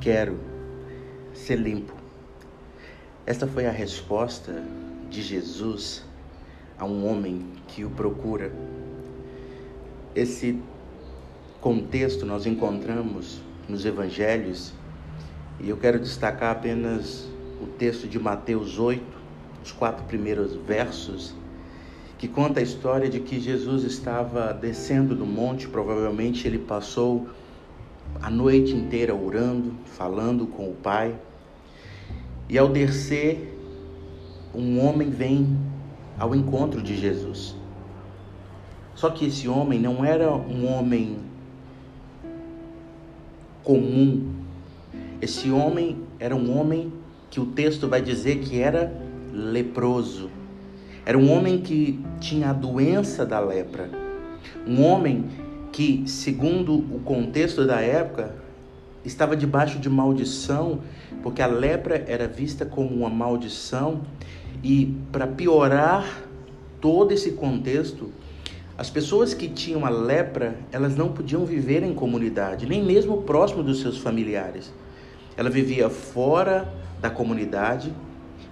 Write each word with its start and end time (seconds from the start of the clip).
quero 0.00 0.38
ser 1.34 1.56
limpo. 1.56 1.92
Esta 3.26 3.46
foi 3.46 3.66
a 3.66 3.70
resposta 3.70 4.64
de 5.10 5.20
Jesus 5.20 6.02
a 6.78 6.86
um 6.86 7.06
homem 7.06 7.44
que 7.68 7.84
o 7.84 7.90
procura. 7.90 8.50
Esse 10.14 10.58
contexto 11.60 12.24
nós 12.24 12.46
encontramos 12.46 13.42
nos 13.68 13.84
evangelhos 13.84 14.72
e 15.60 15.68
eu 15.68 15.76
quero 15.76 16.00
destacar 16.00 16.52
apenas 16.52 17.28
o 17.62 17.66
texto 17.66 18.08
de 18.08 18.18
Mateus 18.18 18.78
8, 18.78 19.02
os 19.62 19.70
quatro 19.70 20.04
primeiros 20.06 20.56
versos, 20.56 21.34
que 22.16 22.26
conta 22.26 22.60
a 22.60 22.62
história 22.62 23.10
de 23.10 23.20
que 23.20 23.38
Jesus 23.38 23.84
estava 23.84 24.54
descendo 24.54 25.14
do 25.14 25.26
monte, 25.26 25.68
provavelmente 25.68 26.48
ele 26.48 26.58
passou 26.58 27.28
a 28.22 28.30
noite 28.30 28.72
inteira 28.72 29.14
orando, 29.14 29.74
falando 29.84 30.46
com 30.46 30.68
o 30.68 30.74
Pai. 30.74 31.14
E 32.48 32.58
ao 32.58 32.68
descer, 32.68 33.56
um 34.54 34.84
homem 34.84 35.10
vem 35.10 35.56
ao 36.18 36.34
encontro 36.34 36.82
de 36.82 36.96
Jesus. 36.96 37.54
Só 38.94 39.08
que 39.10 39.26
esse 39.26 39.48
homem 39.48 39.78
não 39.78 40.04
era 40.04 40.30
um 40.30 40.66
homem 40.66 41.18
comum. 43.62 44.34
Esse 45.22 45.50
homem 45.50 45.98
era 46.18 46.34
um 46.34 46.58
homem 46.58 46.92
que 47.30 47.40
o 47.40 47.46
texto 47.46 47.88
vai 47.88 48.02
dizer 48.02 48.40
que 48.40 48.60
era 48.60 48.92
leproso. 49.32 50.28
Era 51.06 51.16
um 51.16 51.30
homem 51.32 51.60
que 51.60 51.98
tinha 52.20 52.50
a 52.50 52.52
doença 52.52 53.24
da 53.24 53.40
lepra. 53.40 53.88
Um 54.66 54.84
homem 54.84 55.24
que, 55.72 56.04
segundo 56.06 56.74
o 56.74 57.00
contexto 57.04 57.66
da 57.66 57.80
época, 57.80 58.34
estava 59.04 59.36
debaixo 59.36 59.78
de 59.78 59.88
maldição, 59.88 60.80
porque 61.22 61.40
a 61.40 61.46
lepra 61.46 62.04
era 62.06 62.26
vista 62.26 62.64
como 62.66 62.94
uma 62.94 63.08
maldição, 63.08 64.02
e 64.62 64.94
para 65.10 65.26
piorar 65.26 66.22
todo 66.80 67.12
esse 67.12 67.32
contexto, 67.32 68.10
as 68.76 68.88
pessoas 68.88 69.34
que 69.34 69.48
tinham 69.48 69.84
a 69.84 69.90
lepra, 69.90 70.56
elas 70.72 70.96
não 70.96 71.12
podiam 71.12 71.44
viver 71.44 71.82
em 71.82 71.92
comunidade, 71.92 72.66
nem 72.66 72.82
mesmo 72.82 73.22
próximo 73.22 73.62
dos 73.62 73.80
seus 73.80 73.98
familiares. 73.98 74.72
Ela 75.36 75.50
vivia 75.50 75.90
fora 75.90 76.72
da 77.00 77.10
comunidade 77.10 77.92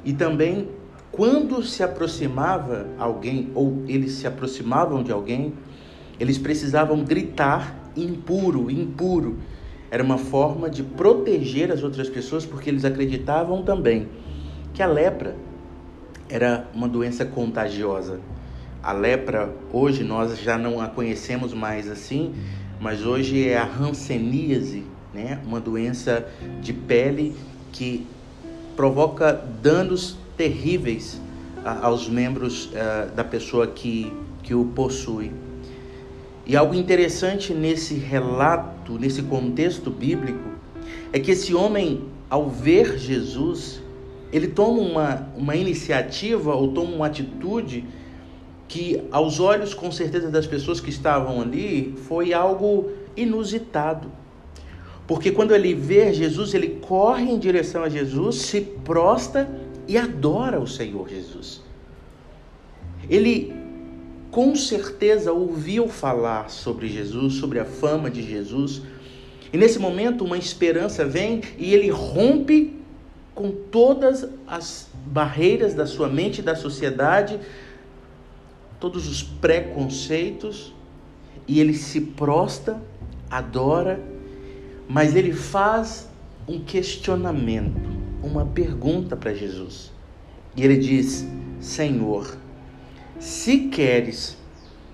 e 0.05 0.13
também 0.13 0.69
quando 1.11 1.63
se 1.63 1.83
aproximava 1.83 2.87
alguém 2.99 3.51
ou 3.55 3.83
eles 3.89 4.13
se 4.13 4.27
aproximavam 4.27 5.03
de 5.03 5.11
alguém, 5.11 5.55
eles 6.19 6.39
precisavam 6.39 7.05
gritar 7.05 7.91
impuro, 7.97 8.71
impuro. 8.71 9.39
Era 9.91 10.03
uma 10.03 10.19
forma 10.19 10.69
de 10.69 10.83
proteger 10.83 11.73
as 11.73 11.83
outras 11.83 12.09
pessoas, 12.09 12.45
porque 12.45 12.69
eles 12.69 12.85
acreditavam 12.85 13.63
também 13.63 14.09
que 14.75 14.83
a 14.83 14.87
lepra 14.87 15.35
era 16.29 16.69
uma 16.75 16.89
doença 16.89 17.25
contagiosa. 17.25 18.21
A 18.83 18.93
lepra, 18.93 19.53
hoje 19.73 20.05
nós 20.05 20.39
já 20.39 20.57
não 20.59 20.81
a 20.81 20.89
conhecemos 20.89 21.53
mais 21.53 21.91
assim, 21.91 22.35
mas 22.81 23.05
hoje 23.05 23.49
é 23.49 23.59
a 23.59 23.65
hanseníase, 23.65 24.85
né? 25.13 25.41
uma 25.45 25.59
doença 25.59 26.29
de 26.61 26.73
pele 26.73 27.35
que 27.73 28.07
provoca 28.77 29.33
danos 29.63 30.17
terríveis 30.37 31.21
aos 31.83 32.09
membros 32.09 32.67
uh, 32.67 33.15
da 33.15 33.25
pessoa 33.25 33.67
que, 33.67 34.13
que 34.43 34.55
o 34.55 34.67
possui. 34.67 35.33
E 36.49 36.57
algo 36.57 36.75
interessante 36.75 37.53
nesse 37.53 37.93
relato, 37.93 38.99
nesse 38.99 39.21
contexto 39.21 39.91
bíblico, 39.91 40.49
é 41.13 41.21
que 41.21 41.31
esse 41.31 41.55
homem, 41.55 42.05
ao 42.31 42.49
ver 42.49 42.99
Jesus, 42.99 43.83
ele 44.33 44.49
toma 44.49 44.81
uma, 44.81 45.29
uma 45.37 45.55
iniciativa 45.55 46.55
ou 46.55 46.73
toma 46.73 46.91
uma 46.91 47.07
atitude 47.07 47.85
que, 48.67 49.03
aos 49.13 49.39
olhos, 49.41 49.75
com 49.75 49.93
certeza, 49.93 50.31
das 50.31 50.47
pessoas 50.47 50.81
que 50.81 50.89
estavam 50.89 51.43
ali, 51.43 51.95
foi 52.09 52.33
algo 52.33 52.93
inusitado. 53.15 54.11
Porque 55.07 55.31
quando 55.31 55.55
ele 55.55 55.75
vê 55.75 56.15
Jesus, 56.15 56.55
ele 56.55 56.81
corre 56.81 57.31
em 57.31 57.39
direção 57.39 57.83
a 57.83 57.91
Jesus, 57.91 58.37
se 58.37 58.63
prosta 58.63 59.47
e 59.87 59.99
adora 59.99 60.59
o 60.59 60.67
Senhor 60.67 61.07
Jesus. 61.11 61.63
Ele 63.09 63.68
com 64.31 64.55
certeza 64.55 65.33
ouviu 65.33 65.89
falar 65.89 66.51
sobre 66.51 66.89
Jesus, 66.89 67.35
sobre 67.35 67.59
a 67.59 67.65
fama 67.65 68.11
de 68.11 68.23
Jesus. 68.23 68.83
E 69.53 69.57
nesse 69.57 69.79
momento 69.79 70.25
uma 70.25 70.37
esperança 70.37 71.05
vem 71.05 71.43
e 71.57 71.73
ele 71.75 71.91
rompe 71.91 72.77
com 73.35 73.51
todas 73.51 74.29
as 74.47 74.89
barreiras 75.07 75.73
da 75.73 75.87
sua 75.87 76.09
mente 76.09 76.43
da 76.43 76.55
sociedade, 76.55 77.39
todos 78.79 79.09
os 79.09 79.23
preconceitos, 79.23 80.75
e 81.47 81.61
ele 81.61 81.75
se 81.75 82.01
prosta, 82.01 82.83
adora, 83.31 84.01
mas 84.89 85.17
ele 85.17 85.33
faz 85.33 86.09
um 86.47 86.61
questionamento, 86.61 87.89
uma 88.23 88.45
pergunta 88.45 89.17
para 89.17 89.33
Jesus. 89.33 89.93
E 90.57 90.65
ele 90.65 90.77
diz: 90.77 91.27
Senhor, 91.61 92.37
se 93.19 93.69
queres, 93.69 94.37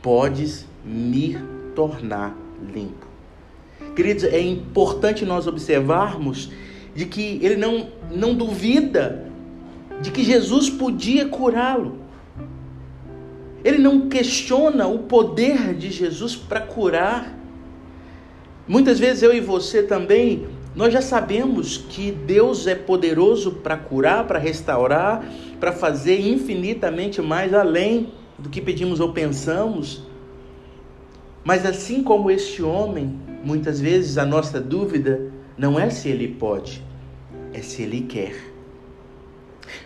podes 0.02 0.66
me 0.84 1.36
tornar 1.74 2.36
limpo. 2.74 3.06
Queridos, 3.94 4.24
é 4.24 4.40
importante 4.40 5.24
nós 5.24 5.46
observarmos 5.46 6.50
de 6.94 7.06
que 7.06 7.38
ele 7.42 7.56
não, 7.56 7.88
não 8.10 8.34
duvida 8.34 9.30
de 10.00 10.10
que 10.10 10.22
Jesus 10.22 10.68
podia 10.68 11.26
curá-lo. 11.28 11.98
Ele 13.64 13.78
não 13.78 14.08
questiona 14.08 14.86
o 14.86 15.00
poder 15.00 15.74
de 15.74 15.90
Jesus 15.90 16.36
para 16.36 16.60
curar. 16.60 17.32
Muitas 18.66 18.98
vezes 18.98 19.22
eu 19.22 19.34
e 19.34 19.40
você 19.40 19.82
também, 19.82 20.46
nós 20.74 20.92
já 20.92 21.00
sabemos 21.00 21.78
que 21.78 22.10
Deus 22.10 22.66
é 22.66 22.74
poderoso 22.74 23.52
para 23.52 23.76
curar, 23.76 24.26
para 24.26 24.38
restaurar, 24.38 25.24
para 25.64 25.72
fazer 25.72 26.20
infinitamente 26.20 27.22
mais 27.22 27.54
além 27.54 28.12
do 28.38 28.50
que 28.50 28.60
pedimos 28.60 29.00
ou 29.00 29.14
pensamos. 29.14 30.02
Mas 31.42 31.64
assim 31.64 32.02
como 32.02 32.30
este 32.30 32.62
homem, 32.62 33.18
muitas 33.42 33.80
vezes 33.80 34.18
a 34.18 34.26
nossa 34.26 34.60
dúvida 34.60 35.32
não 35.56 35.80
é 35.80 35.88
se 35.88 36.10
ele 36.10 36.28
pode, 36.28 36.82
é 37.54 37.62
se 37.62 37.80
ele 37.80 38.02
quer. 38.02 38.34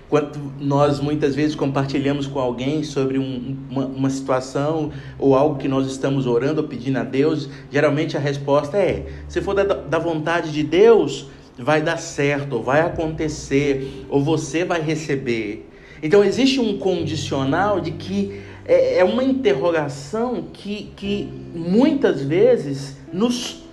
Quando 0.09 0.53
nós 0.59 0.99
muitas 0.99 1.37
vezes 1.37 1.55
compartilhamos 1.55 2.27
com 2.27 2.41
alguém 2.41 2.83
sobre 2.83 3.17
um, 3.17 3.57
uma, 3.71 3.87
uma, 3.87 4.11
situação 4.11 4.91
ou 5.17 5.37
algo 5.37 5.61
que 5.61 5.69
nós 5.69 5.87
estamos 5.87 6.27
orando 6.27 6.61
ou 6.61 6.67
pedindo 6.67 6.99
a 6.99 7.05
Deus, 7.05 7.49
geralmente 7.71 8.17
a 8.17 8.21
resposta 8.21 8.79
é: 8.79 9.07
se 9.29 9.41
for 9.41 9.55
da, 9.55 9.63
da 9.63 9.99
vontade 10.01 10.51
de 10.51 10.65
Deus, 10.65 11.29
vai 11.57 11.81
dar 11.81 11.99
certo, 11.99 12.55
ou 12.57 12.65
vai 12.65 12.81
acontecer, 12.81 14.07
ou 14.09 14.21
você 14.21 14.65
vai 14.65 14.81
receber. 14.81 15.68
Então 16.03 16.25
existe 16.25 16.61
um 16.61 16.79
condicional 16.79 17.81
de 17.81 17.93
que 17.93 18.41
é, 18.65 18.99
é 18.99 19.05
uma 19.05 19.25
interrogação 19.25 20.49
que, 20.53 20.93
que 20.97 21.29
muitas 21.55 22.23
vezes 22.23 22.97
nos 23.13 23.65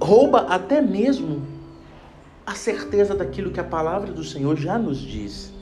rouba 0.00 0.46
até 0.48 0.80
mesmo 0.80 1.42
a 2.44 2.54
certeza 2.54 3.14
daquilo 3.14 3.50
que 3.50 3.60
a 3.60 3.64
palavra 3.64 4.10
do 4.12 4.24
Senhor 4.24 4.56
já 4.56 4.78
nos 4.78 4.98
diz. 4.98 5.52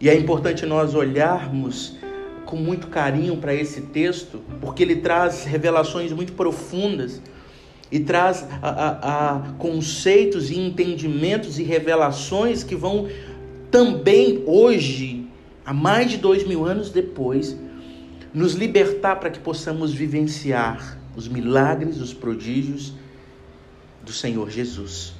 E 0.00 0.08
é 0.08 0.14
importante 0.14 0.66
nós 0.66 0.94
olharmos 0.94 1.96
com 2.44 2.56
muito 2.56 2.88
carinho 2.88 3.38
para 3.38 3.54
esse 3.54 3.80
texto, 3.80 4.40
porque 4.60 4.82
ele 4.82 4.96
traz 4.96 5.44
revelações 5.44 6.12
muito 6.12 6.34
profundas 6.34 7.22
e 7.90 8.00
traz 8.00 8.46
a, 8.62 8.68
a, 8.68 9.36
a 9.36 9.52
conceitos 9.52 10.50
e 10.50 10.58
entendimentos 10.58 11.58
e 11.58 11.62
revelações 11.62 12.62
que 12.64 12.74
vão 12.74 13.08
também 13.70 14.42
hoje, 14.46 15.26
há 15.64 15.72
mais 15.72 16.10
de 16.10 16.16
dois 16.16 16.46
mil 16.46 16.64
anos 16.64 16.90
depois, 16.90 17.56
nos 18.32 18.54
libertar 18.54 19.16
para 19.16 19.30
que 19.30 19.38
possamos 19.38 19.92
vivenciar 19.92 20.98
os 21.16 21.28
milagres, 21.28 22.00
os 22.00 22.12
prodígios 22.12 22.92
do 24.02 24.12
Senhor 24.12 24.50
Jesus. 24.50 25.12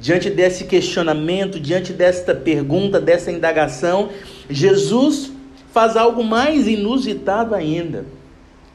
Diante 0.00 0.30
desse 0.30 0.64
questionamento, 0.64 1.60
diante 1.60 1.92
desta 1.92 2.34
pergunta, 2.34 3.00
dessa 3.00 3.30
indagação, 3.30 4.10
Jesus 4.48 5.30
faz 5.72 5.96
algo 5.96 6.24
mais 6.24 6.66
inusitado 6.66 7.54
ainda. 7.54 8.06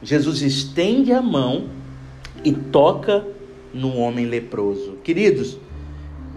Jesus 0.02 0.40
estende 0.42 1.12
a 1.12 1.20
mão 1.20 1.68
e 2.44 2.52
toca 2.52 3.24
no 3.72 3.96
homem 3.96 4.26
leproso. 4.26 4.98
Queridos, 5.02 5.58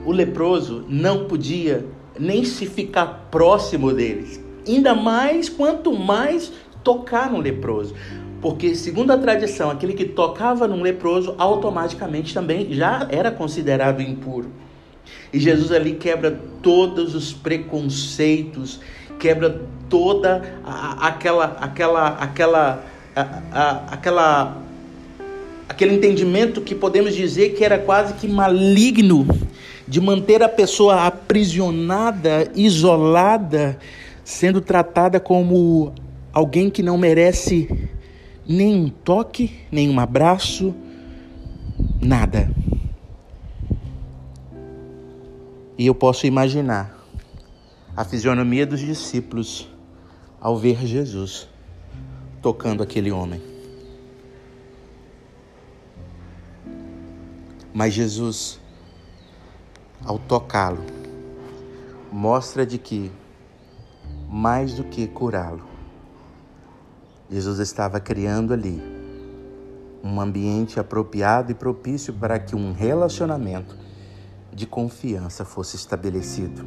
o 0.05 0.11
leproso 0.11 0.85
não 0.87 1.25
podia 1.25 1.85
nem 2.19 2.43
se 2.43 2.65
ficar 2.65 3.27
próximo 3.31 3.93
deles, 3.93 4.43
ainda 4.67 4.93
mais 4.93 5.47
quanto 5.47 5.97
mais 5.97 6.51
tocar 6.83 7.31
no 7.31 7.39
leproso. 7.39 7.93
Porque, 8.41 8.73
segundo 8.73 9.11
a 9.11 9.17
tradição, 9.17 9.69
aquele 9.69 9.93
que 9.93 10.05
tocava 10.05 10.67
num 10.67 10.81
leproso 10.81 11.35
automaticamente 11.37 12.33
também 12.33 12.73
já 12.73 13.05
era 13.09 13.31
considerado 13.31 14.01
impuro. 14.01 14.49
E 15.33 15.39
Jesus 15.39 15.71
ali 15.71 15.95
quebra 15.95 16.39
todos 16.61 17.15
os 17.15 17.33
preconceitos, 17.33 18.79
quebra 19.17 19.61
toda 19.89 20.59
a, 20.63 21.07
aquela 21.07 21.57
aquela 21.59 22.07
aquela 22.07 22.85
a, 23.15 23.93
aquela 23.93 24.57
aquele 25.79 25.95
entendimento 25.95 26.59
que 26.59 26.75
podemos 26.75 27.15
dizer 27.15 27.55
que 27.55 27.63
era 27.63 27.79
quase 27.79 28.13
que 28.15 28.27
maligno 28.27 29.25
de 29.87 30.01
manter 30.01 30.43
a 30.43 30.49
pessoa 30.49 31.05
aprisionada, 31.05 32.51
isolada, 32.53 33.79
sendo 34.21 34.59
tratada 34.59 35.21
como 35.21 35.93
alguém 36.33 36.69
que 36.69 36.83
não 36.83 36.97
merece 36.97 37.87
nem 38.45 38.75
um 38.75 38.89
toque, 38.89 39.51
nem 39.71 39.89
um 39.89 40.01
abraço, 40.01 40.75
nada. 42.01 42.51
E 45.77 45.87
eu 45.87 45.95
posso 45.95 46.27
imaginar 46.27 47.07
a 47.95 48.03
fisionomia 48.03 48.65
dos 48.65 48.81
discípulos 48.81 49.69
ao 50.41 50.57
ver 50.57 50.85
Jesus 50.85 51.47
tocando 52.41 52.83
aquele 52.83 53.11
homem. 53.11 53.48
Mas 57.79 57.93
Jesus, 57.93 58.59
ao 60.03 60.19
tocá-lo, 60.19 60.83
mostra 62.11 62.65
de 62.65 62.77
que, 62.77 63.09
mais 64.27 64.73
do 64.73 64.83
que 64.83 65.07
curá-lo, 65.07 65.63
Jesus 67.29 67.57
estava 67.59 67.97
criando 68.01 68.53
ali 68.53 68.81
um 70.03 70.19
ambiente 70.19 70.77
apropriado 70.77 71.53
e 71.53 71.55
propício 71.55 72.13
para 72.13 72.37
que 72.37 72.53
um 72.53 72.73
relacionamento 72.73 73.77
de 74.51 74.67
confiança 74.67 75.45
fosse 75.45 75.77
estabelecido. 75.77 76.65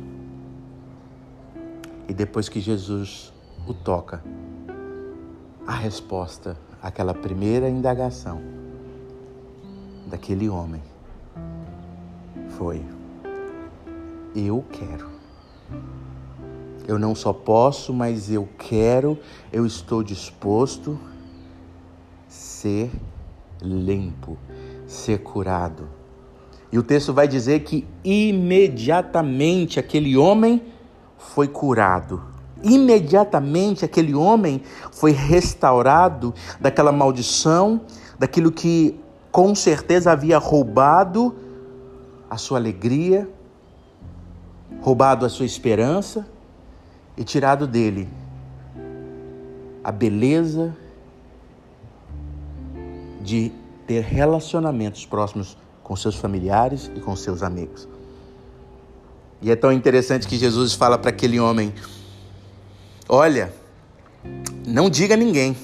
E 2.08 2.14
depois 2.14 2.48
que 2.48 2.58
Jesus 2.58 3.30
o 3.66 3.74
toca, 3.74 4.24
a 5.66 5.74
resposta 5.74 6.56
àquela 6.80 7.12
primeira 7.12 7.68
indagação 7.68 8.40
daquele 10.06 10.48
homem 10.48 10.91
foi: 12.62 12.80
Eu 14.36 14.64
quero. 14.70 15.10
Eu 16.86 16.96
não 16.96 17.12
só 17.12 17.32
posso, 17.32 17.92
mas 17.92 18.30
eu 18.30 18.48
quero, 18.56 19.18
eu 19.52 19.66
estou 19.66 20.02
disposto 20.02 20.98
ser 22.28 22.90
limpo, 23.60 24.38
ser 24.86 25.18
curado. 25.18 25.88
E 26.70 26.78
o 26.78 26.82
texto 26.84 27.12
vai 27.12 27.26
dizer 27.26 27.64
que 27.64 27.84
imediatamente 28.04 29.80
aquele 29.80 30.16
homem 30.16 30.62
foi 31.18 31.48
curado. 31.48 32.22
Imediatamente 32.62 33.84
aquele 33.84 34.14
homem 34.14 34.62
foi 34.92 35.10
restaurado 35.10 36.32
daquela 36.60 36.92
maldição, 36.92 37.80
daquilo 38.18 38.52
que 38.52 38.98
com 39.32 39.52
certeza 39.54 40.12
havia 40.12 40.38
roubado 40.38 41.41
a 42.32 42.38
sua 42.38 42.56
alegria, 42.56 43.28
roubado 44.80 45.26
a 45.26 45.28
sua 45.28 45.44
esperança 45.44 46.26
e 47.14 47.22
tirado 47.22 47.66
dele 47.66 48.08
a 49.84 49.92
beleza 49.92 50.74
de 53.20 53.52
ter 53.86 54.02
relacionamentos 54.02 55.04
próximos 55.04 55.58
com 55.82 55.94
seus 55.94 56.16
familiares 56.16 56.90
e 56.96 57.00
com 57.00 57.14
seus 57.14 57.42
amigos. 57.42 57.86
E 59.42 59.50
é 59.50 59.56
tão 59.56 59.70
interessante 59.70 60.26
que 60.26 60.38
Jesus 60.38 60.72
fala 60.72 60.96
para 60.96 61.10
aquele 61.10 61.38
homem: 61.38 61.70
Olha, 63.10 63.52
não 64.66 64.88
diga 64.88 65.12
a 65.12 65.18
ninguém, 65.18 65.54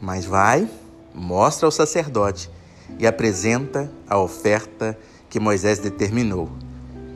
mas 0.00 0.24
vai, 0.24 0.66
mostra 1.14 1.66
ao 1.66 1.70
sacerdote 1.70 2.48
e 2.98 3.06
apresenta 3.06 3.92
a 4.08 4.18
oferta 4.18 4.98
que 5.34 5.40
Moisés 5.40 5.80
determinou 5.80 6.48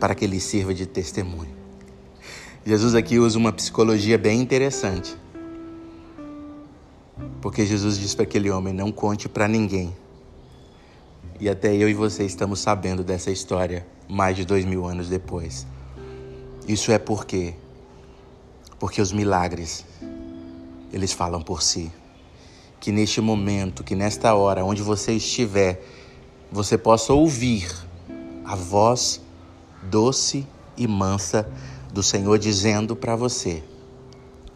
para 0.00 0.12
que 0.12 0.25
ele 0.25 0.41
sirva 0.41 0.75
de 0.75 0.87
testemunho. 0.87 1.55
Jesus 2.67 2.97
aqui 2.97 3.17
usa 3.17 3.38
uma 3.38 3.53
psicologia 3.53 4.19
bem 4.19 4.41
interessante. 4.41 5.17
Porque 7.41 7.65
Jesus 7.65 7.97
diz 7.97 8.17
para 8.17 8.25
aquele 8.25 8.50
homem: 8.50 8.75
não 8.75 8.91
conte 8.91 9.29
para 9.29 9.47
ninguém. 9.47 9.94
E 11.38 11.49
até 11.49 11.73
eu 11.76 11.88
e 11.88 11.94
você 11.94 12.25
estamos 12.25 12.59
sabendo 12.59 13.05
dessa 13.05 13.31
história 13.31 13.87
mais 14.09 14.35
de 14.35 14.44
dois 14.44 14.65
mil 14.65 14.85
anos 14.85 15.09
depois. 15.09 15.65
Isso 16.67 16.91
é 16.91 16.99
porque, 16.99 17.55
porque 18.81 19.00
os 19.00 19.12
milagres, 19.12 19.85
eles 20.93 21.12
falam 21.12 21.41
por 21.41 21.62
si. 21.62 21.93
Que 22.81 22.91
neste 22.91 23.20
momento, 23.20 23.85
que 23.85 23.94
nesta 23.94 24.35
hora, 24.35 24.65
onde 24.65 24.82
você 24.82 25.12
estiver, 25.12 25.81
você 26.50 26.76
possa 26.76 27.12
ouvir 27.12 27.87
a 28.49 28.56
voz 28.56 29.21
doce 29.83 30.47
e 30.75 30.87
mansa 30.89 31.47
do 31.93 32.03
Senhor 32.03 32.39
dizendo 32.39 32.97
para 32.97 33.15
você: 33.15 33.62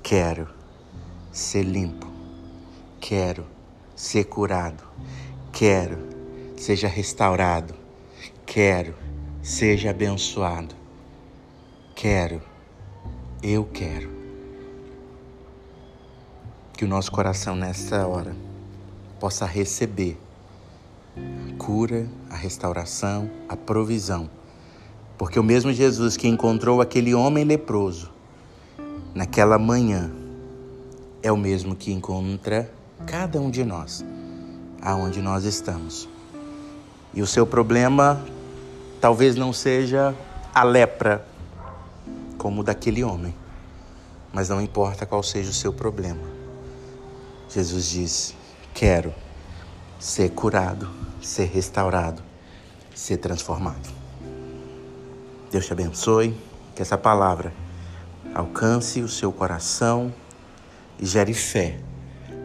quero 0.03 0.49
ser 1.31 1.63
limpo, 1.63 2.07
quero 2.99 3.45
ser 3.95 4.25
curado, 4.25 4.83
quero 5.53 5.99
seja 6.57 6.89
restaurado, 6.89 7.75
quero 8.47 8.95
seja 9.43 9.91
abençoado, 9.91 10.75
quero, 11.95 12.41
eu 13.43 13.63
quero. 13.67 14.11
Que 16.73 16.87
o 16.87 16.89
nosso 16.89 17.13
coração 17.13 17.55
nessa 17.55 18.07
hora 18.07 18.35
possa 19.21 19.45
receber 19.45 20.19
cura, 21.63 22.09
a 22.29 22.35
restauração, 22.35 23.31
a 23.49 23.57
provisão. 23.57 24.29
Porque 25.17 25.39
o 25.39 25.45
mesmo 25.45 25.73
Jesus 25.73 26.17
que 26.17 26.27
encontrou 26.27 26.81
aquele 26.81 27.15
homem 27.15 27.45
leproso 27.45 28.11
naquela 29.15 29.59
manhã 29.59 30.11
é 31.23 31.31
o 31.31 31.37
mesmo 31.37 31.77
que 31.77 31.93
encontra 31.93 32.69
cada 33.07 33.41
um 33.41 33.49
de 33.49 33.65
nós, 33.65 34.05
aonde 34.81 35.23
nós 35.23 35.45
estamos. 35.45 36.09
E 37.15 37.23
o 37.23 37.27
seu 37.27 37.47
problema 37.47 38.21
talvez 39.01 39.37
não 39.37 39.53
seja 39.53 40.15
a 40.53 40.65
lepra, 40.65 41.25
como 42.39 42.63
o 42.63 42.65
daquele 42.65 43.05
homem, 43.05 43.33
mas 44.33 44.49
não 44.49 44.61
importa 44.61 45.07
qual 45.07 45.23
seja 45.23 45.51
o 45.51 45.55
seu 45.55 45.73
problema. 45.73 46.23
Jesus 47.49 47.89
diz: 47.89 48.35
Quero 48.75 49.15
ser 50.01 50.31
curado 50.31 50.91
ser 51.23 51.45
restaurado, 51.45 52.23
ser 52.95 53.17
transformado. 53.19 53.89
Deus 55.51 55.67
te 55.67 55.73
abençoe, 55.73 56.37
que 56.75 56.83
essa 56.83 56.99
palavra 56.99 57.53
alcance 58.35 59.01
o 59.03 59.09
seu 59.09 59.33
coração 59.33 60.13
e 60.99 61.07
gere 61.07 61.35
fé 61.35 61.79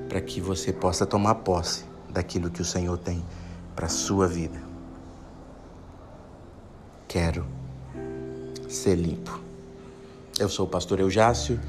para 0.10 0.22
que 0.22 0.40
você 0.40 0.72
possa 0.72 1.06
tomar 1.06 1.36
posse 1.36 1.86
daquilo 2.10 2.50
que 2.50 2.62
o 2.62 2.66
Senhor 2.66 2.98
tem 2.98 3.24
para 3.76 3.86
a 3.86 3.90
sua 3.90 4.28
vida. 4.28 4.62
Quero 7.08 7.46
ser 8.68 8.96
limpo. 8.96 9.40
Eu 10.40 10.50
sou 10.50 10.66
o 10.66 10.70
pastor 10.70 11.00
Eujácio 11.00 11.60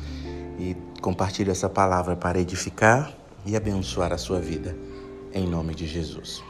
e 0.58 0.76
compartilho 1.00 1.50
essa 1.50 1.68
palavra 1.68 2.16
para 2.16 2.40
edificar 2.40 3.12
e 3.46 3.56
abençoar 3.56 4.12
a 4.12 4.18
sua 4.18 4.40
vida, 4.40 4.76
em 5.32 5.46
nome 5.46 5.74
de 5.74 5.86
Jesus. 5.86 6.42